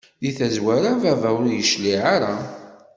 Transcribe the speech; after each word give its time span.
Di 0.21 0.29
tazwara 0.37 0.89
baba 1.01 1.29
ur 1.39 1.47
yecliɛ 1.51 1.99
ara. 2.15 2.33